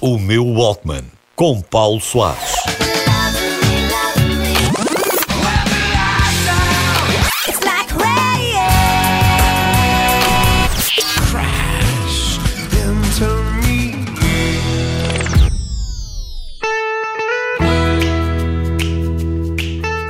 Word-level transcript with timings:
O 0.00 0.16
meu 0.16 0.46
Walkman, 0.46 1.02
com 1.34 1.60
Paulo 1.60 2.00
Soares. 2.00 2.52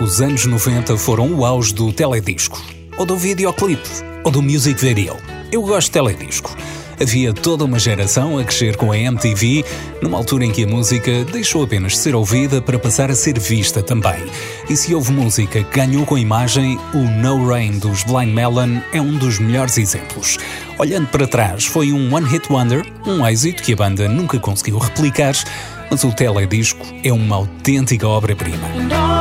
Os 0.03 0.21
anos 0.21 0.45
90 0.45 0.99
foram 0.99 1.33
o 1.33 1.47
auge 1.47 1.73
do 1.73 1.91
teledisco, 1.95 2.63
ou 2.99 3.07
do 3.07 3.17
videoclipe, 3.17 3.89
ou 4.23 4.31
do 4.31 4.43
music 4.43 4.79
video. 4.79 5.17
Eu 5.51 5.63
gosto 5.63 5.87
de 5.87 5.93
teledisco. 5.93 6.55
Havia 7.01 7.33
toda 7.33 7.65
uma 7.65 7.79
geração 7.79 8.39
a 8.39 8.45
crescer 8.45 8.77
com 8.77 8.91
a 8.91 8.99
MTV, 8.99 9.65
numa 10.03 10.17
altura 10.17 10.45
em 10.45 10.51
que 10.51 10.65
a 10.65 10.67
música 10.67 11.25
deixou 11.25 11.63
apenas 11.63 11.93
de 11.93 11.99
ser 11.99 12.15
ouvida 12.15 12.61
para 12.61 12.79
passar 12.79 13.11
a 13.11 13.15
ser 13.15 13.39
vista 13.39 13.83
também. 13.83 14.27
E 14.69 14.77
se 14.77 14.95
houve 14.95 15.13
música 15.13 15.63
que 15.63 15.77
ganhou 15.77 16.05
com 16.05 16.17
a 16.17 16.21
imagem, 16.21 16.79
o 16.93 16.99
No 16.99 17.49
Rain 17.49 17.79
dos 17.79 18.03
Blind 18.03 18.35
Melon 18.35 18.81
é 18.93 19.01
um 19.01 19.17
dos 19.17 19.39
melhores 19.39 19.79
exemplos. 19.79 20.39
Olhando 20.79 21.07
para 21.09 21.27
trás, 21.27 21.67
foi 21.67 21.93
um 21.93 22.13
one-hit 22.15 22.51
wonder, 22.53 22.85
um 23.07 23.27
êxito 23.27 23.63
que 23.63 23.73
a 23.73 23.77
banda 23.77 24.09
nunca 24.09 24.39
conseguiu 24.39 24.79
replicar, 24.79 25.35
mas 25.91 26.05
o 26.05 26.13
teledisco 26.13 26.85
é 27.05 27.13
uma 27.13 27.37
autêntica 27.37 28.07
obra-prima. 28.07 29.18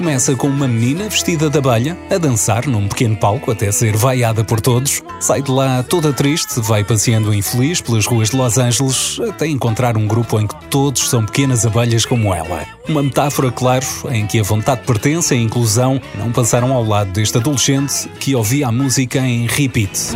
Começa 0.00 0.34
com 0.34 0.46
uma 0.46 0.66
menina 0.66 1.10
vestida 1.10 1.50
de 1.50 1.58
abelha 1.58 1.94
a 2.10 2.16
dançar 2.16 2.66
num 2.66 2.88
pequeno 2.88 3.14
palco 3.14 3.50
até 3.50 3.70
ser 3.70 3.94
vaiada 3.98 4.42
por 4.42 4.58
todos. 4.58 5.02
Sai 5.20 5.42
de 5.42 5.50
lá 5.50 5.82
toda 5.82 6.10
triste, 6.10 6.58
vai 6.58 6.82
passeando 6.82 7.34
infeliz 7.34 7.82
pelas 7.82 8.06
ruas 8.06 8.30
de 8.30 8.36
Los 8.38 8.56
Angeles 8.56 9.20
até 9.28 9.46
encontrar 9.46 9.98
um 9.98 10.06
grupo 10.06 10.40
em 10.40 10.46
que 10.46 10.54
todos 10.70 11.10
são 11.10 11.26
pequenas 11.26 11.66
abelhas 11.66 12.06
como 12.06 12.32
ela. 12.32 12.66
Uma 12.88 13.02
metáfora, 13.02 13.52
claro, 13.52 13.84
em 14.10 14.26
que 14.26 14.40
a 14.40 14.42
vontade 14.42 14.80
de 14.80 14.86
pertença 14.86 15.34
e 15.34 15.38
a 15.38 15.42
inclusão 15.42 16.00
não 16.14 16.32
passaram 16.32 16.72
ao 16.72 16.82
lado 16.82 17.12
deste 17.12 17.36
adolescente 17.36 18.08
que 18.18 18.34
ouvia 18.34 18.68
a 18.68 18.72
música 18.72 19.18
em 19.18 19.46
repeat. 19.46 20.14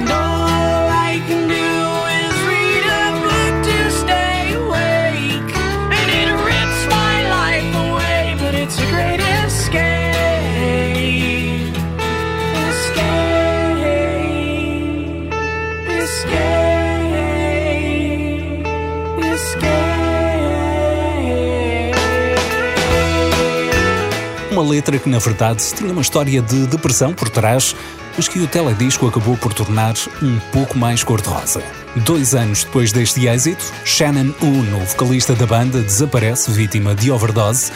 Uma 24.51 24.63
letra 24.63 24.99
que, 24.99 25.09
na 25.09 25.19
verdade, 25.19 25.65
tinha 25.75 25.91
uma 25.91 26.03
história 26.03 26.41
de 26.41 26.67
depressão 26.67 27.13
por 27.13 27.29
trás, 27.29 27.75
mas 28.17 28.29
que 28.29 28.39
o 28.39 28.47
teledisco 28.47 29.09
acabou 29.09 29.37
por 29.37 29.53
tornar 29.53 29.95
um 30.23 30.39
pouco 30.53 30.79
mais 30.79 31.03
cor-de-rosa. 31.03 31.63
Dois 31.97 32.35
anos 32.35 32.65
depois 32.65 32.93
deste 32.93 33.27
êxito, 33.27 33.65
Shannon 33.85 34.33
Oon, 34.43 34.83
o 34.83 34.87
vocalista 34.87 35.35
da 35.35 35.47
banda, 35.47 35.81
desaparece 35.81 36.51
vítima 36.51 36.95
de 36.95 37.11
overdose. 37.11 37.73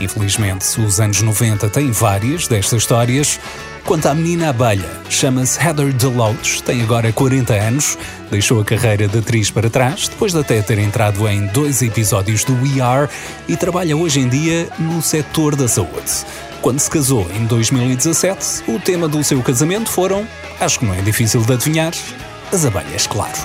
Infelizmente, 0.00 0.80
os 0.80 1.00
anos 1.00 1.20
90 1.20 1.68
têm 1.68 1.90
várias 1.90 2.46
destas 2.48 2.82
histórias. 2.82 3.38
Quanto 3.84 4.06
à 4.06 4.14
menina 4.14 4.50
abelha, 4.50 4.88
chama-se 5.10 5.60
Heather 5.60 5.92
DeLoach, 5.92 6.62
tem 6.62 6.82
agora 6.82 7.12
40 7.12 7.52
anos, 7.52 7.98
deixou 8.30 8.60
a 8.60 8.64
carreira 8.64 9.08
de 9.08 9.18
atriz 9.18 9.50
para 9.50 9.68
trás, 9.68 10.08
depois 10.08 10.32
de 10.32 10.38
até 10.38 10.62
ter 10.62 10.78
entrado 10.78 11.28
em 11.28 11.46
dois 11.46 11.82
episódios 11.82 12.44
do 12.44 12.54
We 12.62 12.80
Are 12.80 13.08
e 13.48 13.56
trabalha 13.56 13.96
hoje 13.96 14.20
em 14.20 14.28
dia 14.28 14.68
no 14.78 15.02
setor 15.02 15.56
da 15.56 15.66
saúde. 15.66 16.24
Quando 16.62 16.78
se 16.78 16.88
casou 16.88 17.28
em 17.34 17.44
2017, 17.44 18.62
o 18.68 18.78
tema 18.78 19.08
do 19.08 19.22
seu 19.24 19.42
casamento 19.42 19.90
foram, 19.90 20.26
acho 20.60 20.78
que 20.78 20.86
não 20.86 20.94
é 20.94 21.02
difícil 21.02 21.42
de 21.42 21.52
adivinhar, 21.52 21.92
as 22.52 22.64
abelhas, 22.64 23.08
claro. 23.08 23.36